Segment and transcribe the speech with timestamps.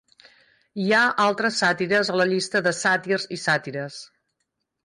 [0.83, 4.01] Hi ha altres sàtires a la llista de sàtirs i sàtires.